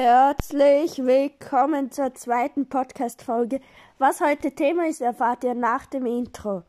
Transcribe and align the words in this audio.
Herzlich 0.00 0.98
willkommen 0.98 1.92
zur 1.92 2.12
zweiten 2.14 2.68
Podcast-Folge. 2.68 3.60
Was 3.98 4.20
heute 4.20 4.52
Thema 4.52 4.88
ist, 4.88 5.00
erfahrt 5.00 5.44
ihr 5.44 5.54
nach 5.54 5.86
dem 5.86 6.04
Intro. 6.04 6.64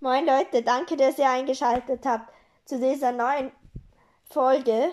Moin 0.00 0.24
Leute, 0.24 0.62
danke, 0.62 0.96
dass 0.96 1.18
ihr 1.18 1.28
eingeschaltet 1.28 2.06
habt 2.06 2.32
zu 2.64 2.80
dieser 2.80 3.12
neuen 3.12 3.52
Folge. 4.30 4.92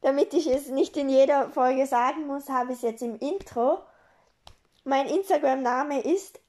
Damit 0.00 0.32
ich 0.32 0.46
es 0.46 0.68
nicht 0.68 0.96
in 0.96 1.10
jeder 1.10 1.50
Folge 1.50 1.86
sagen 1.86 2.26
muss, 2.26 2.48
habe 2.48 2.72
ich 2.72 2.78
es 2.78 2.82
jetzt 2.82 3.02
im 3.02 3.16
Intro. 3.16 3.80
Mein 4.84 5.08
Instagram-Name 5.08 6.00
ist 6.00 6.40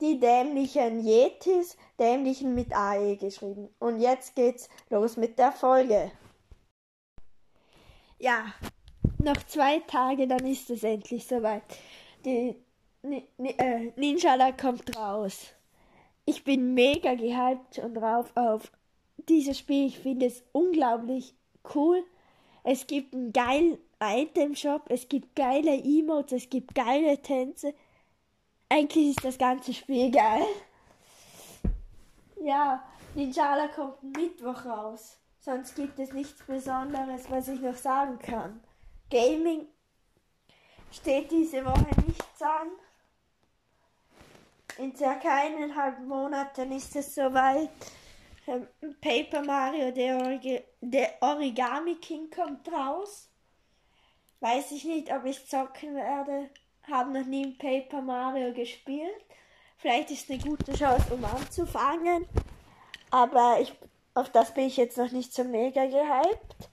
die 0.00 0.20
dämlichen 0.20 1.04
Yetis, 1.04 1.76
dämlichen 1.98 2.54
mit 2.54 2.72
AE 2.72 3.16
geschrieben. 3.16 3.74
Und 3.80 3.98
jetzt 3.98 4.36
geht's 4.36 4.68
los 4.88 5.16
mit 5.16 5.36
der 5.40 5.50
Folge. 5.50 6.12
Ja, 8.18 8.54
noch 9.24 9.42
zwei 9.46 9.80
Tage, 9.80 10.26
dann 10.26 10.46
ist 10.46 10.70
es 10.70 10.82
endlich 10.82 11.26
soweit. 11.26 11.62
Die 12.24 12.56
äh, 13.02 13.92
Ninjala 13.96 14.52
kommt 14.52 14.96
raus. 14.96 15.52
Ich 16.26 16.44
bin 16.44 16.74
mega 16.74 17.14
gehypt 17.14 17.78
und 17.78 17.94
drauf 17.94 18.32
auf 18.34 18.72
dieses 19.28 19.58
Spiel. 19.58 19.86
Ich 19.86 19.98
finde 19.98 20.26
es 20.26 20.42
unglaublich 20.52 21.34
cool. 21.74 22.02
Es 22.62 22.86
gibt 22.86 23.14
einen 23.14 23.32
geilen 23.32 23.78
Item-Shop, 24.02 24.84
es 24.88 25.08
gibt 25.08 25.36
geile 25.36 25.76
Emotes, 25.82 26.44
es 26.44 26.50
gibt 26.50 26.74
geile 26.74 27.20
Tänze. 27.20 27.74
Eigentlich 28.70 29.10
ist 29.10 29.24
das 29.24 29.36
ganze 29.36 29.74
Spiel 29.74 30.10
geil. 30.10 30.46
Ja, 32.42 32.82
Ninjala 33.14 33.68
kommt 33.68 34.02
Mittwoch 34.02 34.64
raus. 34.64 35.18
Sonst 35.40 35.76
gibt 35.76 35.98
es 35.98 36.12
nichts 36.12 36.42
Besonderes, 36.46 37.30
was 37.30 37.48
ich 37.48 37.60
noch 37.60 37.76
sagen 37.76 38.18
kann. 38.18 38.60
Gaming 39.10 39.68
steht 40.90 41.30
diese 41.30 41.64
Woche 41.64 41.88
nichts 42.06 42.42
an. 42.42 42.70
In 44.78 44.94
circa 44.96 45.36
eineinhalb 45.36 46.00
Monaten 46.00 46.72
ist 46.72 46.96
es 46.96 47.14
soweit. 47.14 47.70
Ähm, 48.46 48.66
Paper 49.00 49.42
Mario, 49.42 49.90
der, 49.90 50.16
Origi 50.16 50.60
der 50.80 51.14
Origami 51.20 51.94
King 51.96 52.30
kommt 52.30 52.70
raus. 52.70 53.28
Weiß 54.40 54.72
ich 54.72 54.84
nicht, 54.84 55.12
ob 55.12 55.24
ich 55.24 55.46
zocken 55.46 55.94
werde. 55.94 56.50
Habe 56.90 57.18
noch 57.18 57.26
nie 57.26 57.52
Paper 57.52 58.02
Mario 58.02 58.52
gespielt. 58.52 59.24
Vielleicht 59.78 60.10
ist 60.10 60.30
eine 60.30 60.40
gute 60.40 60.72
Chance, 60.74 61.14
um 61.14 61.24
anzufangen. 61.24 62.26
Aber 63.10 63.58
ich, 63.60 63.72
auf 64.14 64.30
das 64.30 64.52
bin 64.52 64.66
ich 64.66 64.76
jetzt 64.76 64.98
noch 64.98 65.10
nicht 65.12 65.32
so 65.32 65.44
mega 65.44 65.86
gehypt. 65.86 66.68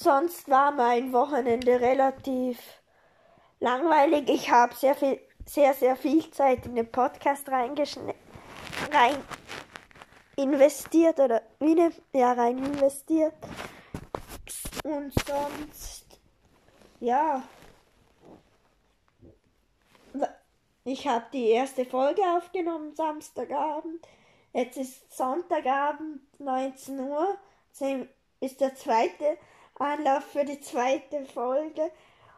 Sonst 0.00 0.48
war 0.48 0.70
mein 0.70 1.12
Wochenende 1.12 1.80
relativ 1.80 2.56
langweilig. 3.58 4.28
Ich 4.28 4.48
habe 4.48 4.72
sehr 4.76 4.94
viel, 4.94 5.18
sehr, 5.44 5.74
sehr 5.74 5.96
viel 5.96 6.30
Zeit 6.30 6.66
in 6.66 6.76
den 6.76 6.88
Podcast 6.88 7.48
rein 7.48 7.74
investiert 10.36 11.18
oder 11.18 11.42
wie 11.58 11.74
ne, 11.74 11.90
ja 12.12 12.32
rein 12.32 12.58
investiert. 12.58 13.34
Und 14.84 15.12
sonst 15.26 16.06
ja. 17.00 17.42
Ich 20.84 21.08
habe 21.08 21.24
die 21.32 21.48
erste 21.48 21.84
Folge 21.84 22.22
aufgenommen 22.22 22.94
Samstagabend. 22.94 24.06
Jetzt 24.52 24.76
ist 24.76 25.16
Sonntagabend 25.16 26.20
19 26.38 27.00
Uhr. 27.00 27.36
Ist 28.38 28.60
der 28.60 28.76
zweite 28.76 29.38
Anlauf 29.80 30.24
für 30.24 30.44
die 30.44 30.60
zweite 30.60 31.24
Folge 31.24 31.90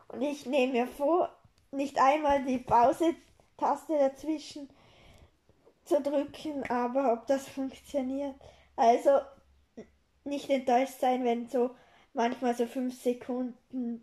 und 0.09 0.23
ich 0.23 0.47
nehme 0.47 0.73
mir 0.73 0.87
vor 0.87 1.31
nicht 1.71 1.99
einmal 2.01 2.45
die 2.45 2.59
Pause-Taste 2.59 3.99
dazwischen 3.99 4.69
zu 5.85 6.01
drücken, 6.01 6.69
aber 6.71 7.13
ob 7.13 7.27
das 7.27 7.49
funktioniert. 7.49 8.35
Also 8.77 9.21
nicht 10.25 10.51
enttäuscht 10.51 11.01
sein, 11.01 11.25
wenn 11.25 11.49
so 11.49 11.71
manchmal 12.13 12.55
so 12.55 12.67
fünf 12.67 13.01
Sekunden 13.01 14.03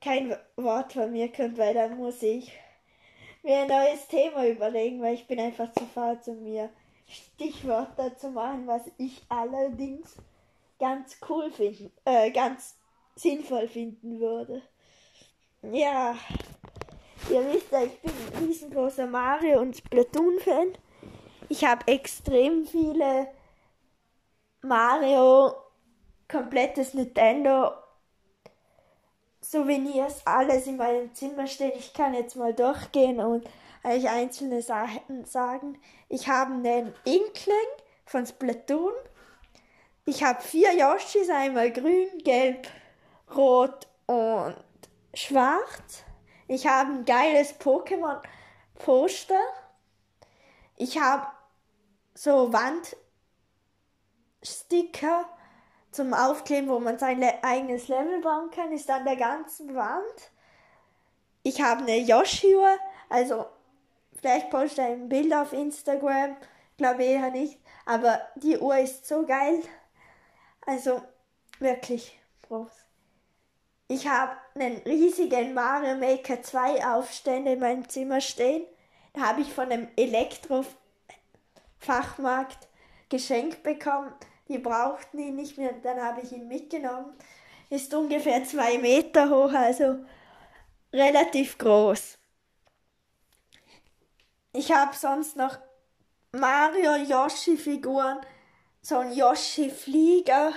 kein 0.00 0.36
Wort 0.56 0.92
von 0.92 1.12
mir 1.12 1.30
kommt, 1.32 1.58
weil 1.58 1.74
dann 1.74 1.96
muss 1.96 2.22
ich 2.22 2.52
mir 3.42 3.60
ein 3.60 3.68
neues 3.68 4.06
Thema 4.08 4.46
überlegen, 4.46 5.00
weil 5.00 5.14
ich 5.14 5.26
bin 5.26 5.40
einfach 5.40 5.72
zu 5.72 5.84
faul 5.86 6.20
zu 6.20 6.34
mir 6.34 6.70
Stichwörter 7.08 8.16
zu 8.16 8.30
machen, 8.30 8.66
was 8.66 8.82
ich 8.98 9.22
allerdings 9.28 10.16
ganz 10.78 11.18
cool 11.28 11.50
finden, 11.50 11.92
äh, 12.04 12.30
ganz 12.30 12.76
sinnvoll 13.16 13.68
finden 13.68 14.20
würde. 14.20 14.62
Ja, 15.62 16.16
ihr 17.30 17.52
wisst 17.52 17.72
ja, 17.72 17.82
ich 17.82 18.00
bin 18.00 18.12
ein 18.12 18.44
riesengroßer 18.44 19.06
Mario 19.06 19.60
und 19.60 19.76
Splatoon-Fan. 19.76 20.72
Ich 21.48 21.64
habe 21.64 21.86
extrem 21.88 22.66
viele 22.66 23.28
Mario, 24.62 25.54
komplettes 26.28 26.94
Nintendo 26.94 27.72
Souvenirs, 29.40 30.26
alles 30.26 30.66
in 30.66 30.76
meinem 30.76 31.14
Zimmer 31.14 31.46
stehen. 31.46 31.72
Ich 31.78 31.94
kann 31.94 32.12
jetzt 32.12 32.36
mal 32.36 32.52
durchgehen 32.52 33.18
und 33.20 33.46
euch 33.82 34.08
einzelne 34.08 34.60
Sachen 34.60 35.24
sagen. 35.24 35.78
Ich 36.08 36.28
habe 36.28 36.52
einen 36.52 36.92
Inkling 37.04 37.56
von 38.04 38.26
Splatoon. 38.26 38.92
Ich 40.08 40.24
habe 40.24 40.40
vier 40.40 40.72
Yoshis, 40.74 41.28
einmal 41.28 41.70
grün, 41.70 42.08
gelb, 42.24 42.66
rot 43.36 43.86
und 44.06 44.56
schwarz. 45.12 46.02
Ich 46.46 46.66
habe 46.66 46.92
ein 46.92 47.04
geiles 47.04 47.60
Pokémon-Poster. 47.60 49.38
Ich 50.76 50.98
habe 50.98 51.26
so 52.14 52.50
Wandsticker 54.40 55.28
zum 55.90 56.14
Aufkleben, 56.14 56.70
wo 56.70 56.80
man 56.80 56.98
sein 56.98 57.22
eigenes 57.42 57.88
Level 57.88 58.22
bauen 58.22 58.50
kann, 58.50 58.72
ist 58.72 58.88
an 58.88 59.04
der 59.04 59.16
ganzen 59.16 59.74
Wand. 59.74 60.32
Ich 61.42 61.60
habe 61.60 61.82
eine 61.82 61.98
Yoshi-Uhr, 61.98 62.78
also 63.10 63.44
vielleicht 64.18 64.48
poste 64.48 64.80
ich 64.80 64.88
ein 64.88 65.10
Bild 65.10 65.34
auf 65.34 65.52
Instagram, 65.52 66.34
glaube 66.78 67.04
eher 67.04 67.30
nicht, 67.30 67.60
aber 67.84 68.22
die 68.36 68.56
Uhr 68.56 68.78
ist 68.78 69.06
so 69.06 69.26
geil. 69.26 69.62
Also 70.68 71.00
wirklich 71.60 72.20
groß. 72.46 72.70
Ich 73.88 74.06
habe 74.06 74.36
einen 74.54 74.76
riesigen 74.82 75.54
Mario 75.54 75.96
Maker 75.96 76.42
2 76.42 76.84
Aufstände 76.84 77.52
in 77.52 77.60
meinem 77.60 77.88
Zimmer 77.88 78.20
stehen. 78.20 78.66
Da 79.14 79.22
habe 79.22 79.40
ich 79.40 79.50
von 79.50 79.72
einem 79.72 79.88
Elektro 79.96 80.66
Fachmarkt 81.78 82.68
geschenkt 83.08 83.62
bekommen. 83.62 84.12
Die 84.48 84.58
brauchten 84.58 85.18
ihn 85.18 85.36
nicht 85.36 85.56
mehr, 85.56 85.72
dann 85.72 86.02
habe 86.02 86.20
ich 86.20 86.32
ihn 86.32 86.48
mitgenommen. 86.48 87.14
Ist 87.70 87.94
ungefähr 87.94 88.44
zwei 88.44 88.76
Meter 88.76 89.30
hoch, 89.30 89.54
also 89.54 90.04
relativ 90.92 91.56
groß. 91.56 92.18
Ich 94.52 94.70
habe 94.70 94.94
sonst 94.94 95.34
noch 95.34 95.56
Mario 96.32 96.94
Yoshi 96.96 97.56
Figuren, 97.56 98.20
so 98.82 98.98
ein 98.98 99.12
Yoshi 99.12 99.70
Flieger. 99.70 100.52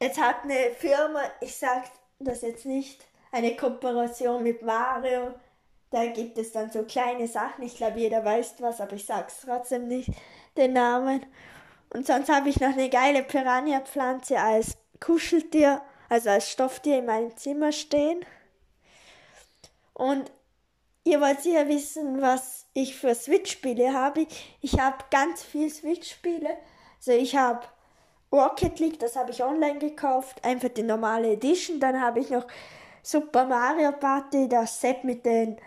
Jetzt 0.00 0.20
hat 0.20 0.44
eine 0.44 0.72
Firma, 0.76 1.20
ich 1.40 1.56
sage 1.56 1.88
das 2.18 2.42
jetzt 2.42 2.66
nicht, 2.66 3.06
eine 3.30 3.56
Kooperation 3.56 4.42
mit 4.42 4.62
Mario 4.62 5.34
da 5.92 6.06
gibt 6.06 6.38
es 6.38 6.52
dann 6.52 6.70
so 6.70 6.82
kleine 6.84 7.28
Sachen. 7.28 7.62
Ich 7.62 7.76
glaube, 7.76 8.00
jeder 8.00 8.24
weiß 8.24 8.54
was, 8.60 8.80
aber 8.80 8.94
ich 8.94 9.04
sag's 9.04 9.42
trotzdem 9.44 9.88
nicht, 9.88 10.10
den 10.56 10.72
Namen. 10.72 11.24
Und 11.90 12.06
sonst 12.06 12.30
habe 12.30 12.48
ich 12.48 12.58
noch 12.60 12.72
eine 12.72 12.88
geile 12.88 13.22
Piranha-Pflanze 13.22 14.40
als 14.40 14.78
Kuscheltier, 15.00 15.82
also 16.08 16.30
als 16.30 16.50
Stofftier 16.50 16.98
in 16.98 17.06
meinem 17.06 17.36
Zimmer 17.36 17.72
stehen. 17.72 18.24
Und 19.92 20.32
ihr 21.04 21.20
wollt 21.20 21.40
sicher 21.40 21.68
wissen, 21.68 22.20
was 22.20 22.66
ich 22.74 22.96
für 22.96 23.14
Switch-Spiele 23.14 23.92
habe. 23.92 24.26
Ich 24.60 24.78
habe 24.78 25.04
ganz 25.10 25.42
viel 25.42 25.70
Switch-Spiele. 25.70 26.56
Also 26.98 27.12
ich 27.12 27.36
habe 27.36 27.66
Rocket 28.32 28.78
League, 28.78 28.98
das 28.98 29.16
habe 29.16 29.30
ich 29.30 29.42
online 29.42 29.78
gekauft, 29.78 30.42
einfach 30.44 30.68
die 30.68 30.82
normale 30.82 31.32
Edition. 31.32 31.80
Dann 31.80 32.00
habe 32.00 32.20
ich 32.20 32.30
noch 32.30 32.46
Super 33.02 33.44
Mario 33.44 33.92
Party, 33.92 34.48
das 34.48 34.80
Set 34.80 35.04
mit 35.04 35.24
den 35.26 35.58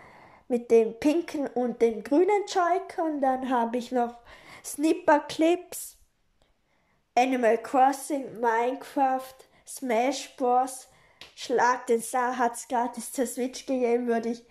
mit 0.48 0.70
dem 0.70 0.98
pinken 0.98 1.48
und 1.48 1.82
dem 1.82 2.02
grünen 2.02 2.44
Joy-Con. 2.46 3.20
Dann 3.20 3.50
habe 3.50 3.78
ich 3.78 3.92
noch 3.92 4.14
Snipper 4.64 5.20
Clips, 5.20 5.96
Animal 7.16 7.58
Crossing, 7.58 8.40
Minecraft, 8.40 9.34
Smash 9.66 10.36
Bros. 10.36 10.88
Schlag 11.34 11.86
den 11.86 12.00
Star 12.00 12.52
es 12.52 12.68
gratis 12.68 13.12
zur 13.12 13.26
Switch 13.26 13.66
gegeben, 13.66 14.06
würde 14.06 14.30
ich 14.30 14.44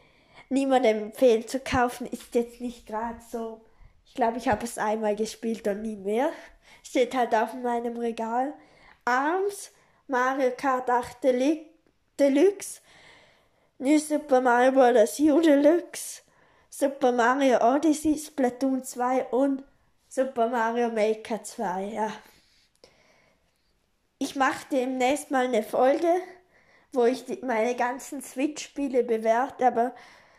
niemandem 0.50 1.04
empfehlen 1.04 1.48
zu 1.48 1.60
kaufen. 1.60 2.08
Ist 2.08 2.36
jetzt 2.36 2.62
nicht 2.62 2.86
gerade 2.88 3.20
so. 3.32 3.62
Ich 4.06 4.14
glaube, 4.14 4.38
ich 4.38 4.48
habe 4.48 4.66
es 4.66 4.78
einmal 4.78 5.16
gespielt 5.16 5.68
und 5.68 5.82
nie 5.82 5.96
mehr. 5.96 6.30
Steht 6.84 7.16
halt 7.16 7.34
auf 7.36 7.54
meinem 7.54 7.98
Regal. 7.98 8.54
Arms 9.06 9.72
Mario 10.08 10.52
Kart 10.56 10.90
8 10.90 11.18
Deluxe, 12.20 12.82
New 13.80 13.98
Super 13.98 14.40
Mario 14.40 14.72
Bros. 14.72 15.20
U 15.20 15.42
Deluxe, 15.42 16.22
Super 16.70 17.12
Mario 17.12 17.58
Odyssey, 17.60 18.18
Splatoon 18.18 18.84
2 18.84 19.26
und 19.26 19.64
Super 20.08 20.48
Mario 20.48 20.90
Maker 20.90 21.44
2, 21.44 21.84
ja. 21.94 22.12
Ich 24.18 24.36
mache 24.36 24.66
demnächst 24.72 25.30
mal 25.32 25.46
eine 25.46 25.62
Folge, 25.62 26.08
wo 26.94 27.04
ich 27.06 27.26
die, 27.26 27.40
meine 27.44 27.76
ganzen 27.76 28.22
Switch-Spiele 28.22 29.04
bewerte, 29.04 29.68
aber 29.68 29.94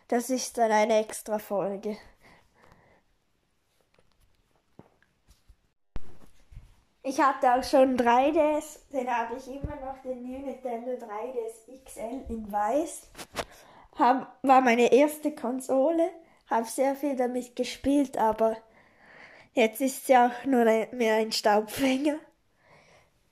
das 0.08 0.30
ist 0.30 0.56
dann 0.58 0.70
eine 0.70 0.98
extra 0.98 1.38
Folge. 1.38 1.96
Ich 7.08 7.20
hatte 7.20 7.54
auch 7.54 7.62
schon 7.62 7.96
3DS, 7.96 8.90
den 8.92 9.08
habe 9.08 9.36
ich 9.36 9.46
immer 9.46 9.76
noch, 9.76 10.02
den 10.02 10.24
New 10.24 10.44
Nintendo 10.44 10.90
3DS 10.90 11.84
XL 11.84 12.24
in 12.28 12.50
weiß. 12.50 13.10
Hab, 13.96 14.36
war 14.42 14.60
meine 14.60 14.92
erste 14.92 15.32
Konsole, 15.32 16.10
habe 16.50 16.66
sehr 16.66 16.96
viel 16.96 17.14
damit 17.14 17.54
gespielt, 17.54 18.18
aber 18.18 18.56
jetzt 19.52 19.80
ist 19.80 20.06
sie 20.06 20.16
auch 20.16 20.44
nur 20.46 20.64
mehr 20.64 21.14
ein 21.14 21.30
Staubfänger. 21.30 22.16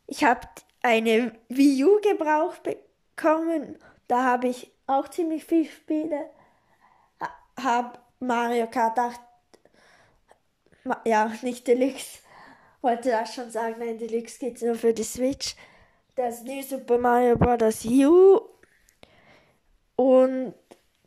Ich 0.07 0.23
habe 0.23 0.47
eine 0.83 1.33
Wii 1.49 1.85
U 1.85 2.01
gebraucht 2.01 2.63
bekommen, 2.63 3.77
da 4.07 4.23
habe 4.23 4.47
ich 4.47 4.71
auch 4.87 5.09
ziemlich 5.09 5.45
viel 5.45 5.65
Spiele. 5.65 6.31
Habe 7.61 7.99
Mario 8.21 8.67
Kart 8.67 8.99
8, 8.99 9.21
ja, 11.05 11.33
nicht 11.43 11.67
Deluxe 11.67 12.25
wollte 12.85 13.11
das 13.11 13.35
schon 13.35 13.51
sagen, 13.51 13.77
nein, 13.79 13.99
Deluxe 13.99 14.39
geht 14.39 14.63
nur 14.63 14.77
für 14.77 14.93
die 14.93 15.03
Switch. 15.03 15.57
Das 16.15 16.45
New 16.45 16.63
Super 16.63 16.99
Mario 16.99 17.37
Bros. 17.37 17.85
U. 17.85 18.41
Und 19.97 20.55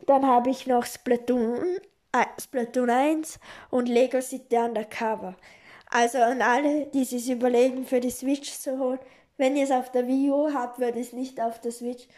dann 0.04 0.26
habe 0.26 0.50
ich 0.50 0.66
noch 0.66 0.84
Splatoon, 0.84 1.78
äh, 2.12 2.24
Splatoon 2.40 2.90
1 2.90 3.38
und 3.70 3.88
Lego 3.88 4.20
City 4.20 4.56
Undercover. 4.56 5.36
Also 5.88 6.18
an 6.18 6.42
alle, 6.42 6.86
die 6.86 7.04
sich 7.04 7.30
überlegen, 7.30 7.86
für 7.86 8.00
die 8.00 8.10
Switch 8.10 8.52
zu 8.52 8.78
holen, 8.78 8.98
wenn 9.36 9.56
ihr 9.56 9.64
es 9.64 9.70
auf 9.70 9.92
der 9.92 10.06
Wii 10.06 10.30
U 10.30 10.52
habt, 10.52 10.80
würde 10.80 10.98
ich 10.98 11.08
es 11.08 11.12
nicht 11.12 11.40
auf 11.40 11.60
der 11.60 11.72
Switch 11.72 12.08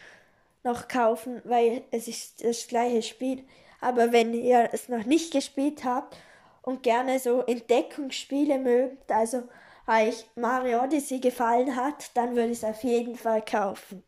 noch 0.63 0.87
kaufen, 0.87 1.41
weil 1.45 1.83
es 1.91 2.07
ist 2.07 2.43
das 2.43 2.67
gleiche 2.67 3.03
Spiel. 3.03 3.43
Aber 3.81 4.11
wenn 4.11 4.33
ihr 4.33 4.69
es 4.71 4.87
noch 4.87 5.05
nicht 5.05 5.33
gespielt 5.33 5.83
habt 5.83 6.15
und 6.61 6.83
gerne 6.83 7.19
so 7.19 7.41
Entdeckungsspiele 7.41 8.59
mögt, 8.59 9.11
also 9.11 9.43
euch 9.87 10.25
Mario 10.35 10.83
Odyssey 10.83 11.19
gefallen 11.19 11.75
hat, 11.75 12.15
dann 12.15 12.35
würde 12.35 12.51
ich 12.51 12.59
es 12.59 12.63
auf 12.63 12.83
jeden 12.83 13.15
Fall 13.15 13.43
kaufen. 13.43 14.03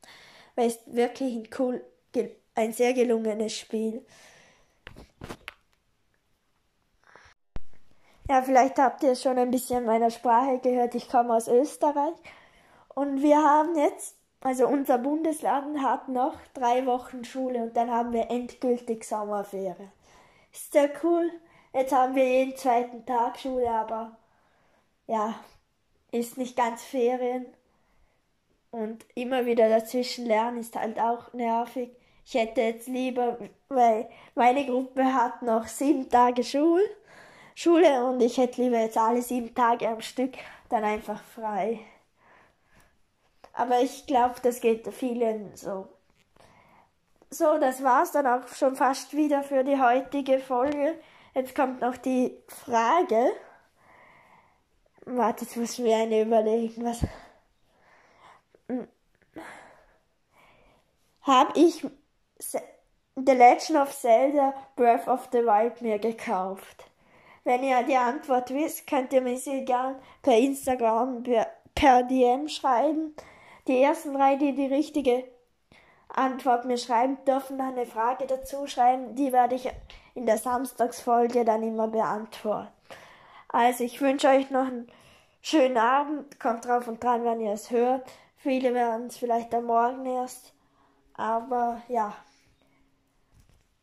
Weil 0.55 0.67
es 0.67 0.79
wirklich 0.85 1.35
ein 1.35 1.49
cool, 1.57 1.83
ein 2.55 2.71
sehr 2.71 2.93
gelungenes 2.93 3.57
Spiel. 3.57 4.05
Ja, 8.29 8.41
vielleicht 8.41 8.77
habt 8.77 9.03
ihr 9.03 9.15
schon 9.15 9.37
ein 9.37 9.51
bisschen 9.51 9.85
meiner 9.85 10.09
Sprache 10.09 10.59
gehört. 10.59 10.95
Ich 10.95 11.09
komme 11.09 11.35
aus 11.35 11.47
Österreich 11.47 12.13
und 12.95 13.21
wir 13.21 13.37
haben 13.37 13.75
jetzt, 13.75 14.15
also 14.43 14.67
unser 14.67 14.97
Bundesland 14.97 15.81
hat 15.81 16.09
noch 16.09 16.35
drei 16.53 16.85
Wochen 16.85 17.23
Schule 17.23 17.63
und 17.63 17.77
dann 17.77 17.89
haben 17.89 18.13
wir 18.13 18.29
endgültig 18.29 19.05
Sommerferien. 19.05 19.91
Ist 20.51 20.73
sehr 20.73 20.91
cool. 21.03 21.31
Jetzt 21.73 21.93
haben 21.93 22.13
wir 22.15 22.27
jeden 22.27 22.55
zweiten 22.55 23.05
Tag 23.05 23.39
Schule, 23.39 23.69
aber 23.69 24.17
ja, 25.07 25.35
ist 26.11 26.37
nicht 26.37 26.55
ganz 26.55 26.83
Ferien. 26.83 27.45
Und 28.71 29.05
immer 29.15 29.45
wieder 29.45 29.69
dazwischen 29.69 30.25
lernen 30.25 30.59
ist 30.59 30.75
halt 30.75 30.99
auch 30.99 31.33
nervig. 31.33 31.91
Ich 32.25 32.33
hätte 32.33 32.61
jetzt 32.61 32.87
lieber, 32.87 33.37
weil 33.69 34.09
meine 34.35 34.65
Gruppe 34.65 35.13
hat 35.13 35.41
noch 35.41 35.67
sieben 35.67 36.09
Tage 36.09 36.43
Schul 36.43 36.81
Schule 37.55 38.05
und 38.05 38.21
ich 38.21 38.37
hätte 38.37 38.61
lieber 38.61 38.79
jetzt 38.79 38.97
alle 38.97 39.21
sieben 39.21 39.53
Tage 39.53 39.87
am 39.87 40.01
Stück 40.01 40.33
dann 40.69 40.83
einfach 40.83 41.21
frei. 41.23 41.79
Aber 43.53 43.79
ich 43.79 44.07
glaube, 44.07 44.35
das 44.41 44.59
geht 44.59 44.91
vielen 44.93 45.55
so. 45.55 45.87
So, 47.29 47.57
das 47.57 47.83
war's 47.83 48.11
dann 48.11 48.27
auch 48.27 48.47
schon 48.49 48.75
fast 48.75 49.15
wieder 49.15 49.43
für 49.43 49.63
die 49.63 49.79
heutige 49.79 50.39
Folge. 50.39 50.99
Jetzt 51.33 51.55
kommt 51.55 51.81
noch 51.81 51.97
die 51.97 52.37
Frage. 52.47 53.31
Warte, 55.05 55.45
jetzt 55.45 55.57
muss 55.57 55.73
ich 55.73 55.79
mir 55.79 55.97
eine 55.97 56.21
überlegen. 56.21 56.85
Was. 56.85 57.01
Hm. 58.67 58.87
Habe 61.21 61.59
ich 61.59 61.85
The 63.15 63.31
Legend 63.31 63.79
of 63.79 63.91
Zelda 63.95 64.53
Breath 64.75 65.07
of 65.07 65.29
the 65.31 65.39
Wild 65.39 65.81
mir 65.81 65.99
gekauft? 65.99 66.85
Wenn 67.43 67.63
ihr 67.63 67.83
die 67.83 67.97
Antwort 67.97 68.51
wisst, 68.51 68.87
könnt 68.87 69.11
ihr 69.11 69.21
mir 69.21 69.37
sie 69.37 69.65
gern 69.65 69.99
per 70.21 70.37
Instagram 70.37 71.23
per 71.75 72.03
DM 72.03 72.47
schreiben. 72.47 73.15
Die 73.67 73.81
ersten 73.81 74.13
drei, 74.13 74.35
die 74.35 74.53
die 74.53 74.65
richtige 74.65 75.23
Antwort 76.09 76.65
mir 76.65 76.77
schreiben, 76.77 77.17
dürfen 77.25 77.57
dann 77.57 77.73
eine 77.73 77.85
Frage 77.85 78.27
dazu 78.27 78.67
schreiben. 78.67 79.15
Die 79.15 79.31
werde 79.31 79.55
ich 79.55 79.69
in 80.15 80.25
der 80.25 80.37
Samstagsfolge 80.37 81.45
dann 81.45 81.63
immer 81.63 81.87
beantworten. 81.87 82.69
Also 83.49 83.83
ich 83.83 84.01
wünsche 84.01 84.27
euch 84.27 84.49
noch 84.49 84.67
einen 84.67 84.91
schönen 85.41 85.77
Abend. 85.77 86.39
Kommt 86.39 86.65
drauf 86.65 86.87
und 86.87 87.03
dran, 87.03 87.23
wenn 87.23 87.39
ihr 87.39 87.53
es 87.53 87.71
hört. 87.71 88.09
Viele 88.37 88.73
werden 88.73 89.07
es 89.07 89.17
vielleicht 89.17 89.53
am 89.53 89.65
Morgen 89.65 90.05
erst. 90.05 90.53
Aber 91.13 91.81
ja. 91.87 92.13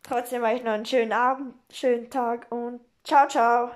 Trotzdem 0.02 0.42
euch 0.42 0.62
noch 0.62 0.72
einen 0.72 0.86
schönen 0.86 1.12
Abend, 1.12 1.54
schönen 1.70 2.10
Tag 2.10 2.46
und 2.50 2.80
ciao, 3.04 3.28
ciao. 3.28 3.70